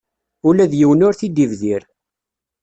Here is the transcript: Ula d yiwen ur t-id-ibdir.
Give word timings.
Ula 0.47 0.65
d 0.71 0.73
yiwen 0.79 1.05
ur 1.07 1.13
t-id-ibdir. 1.19 1.83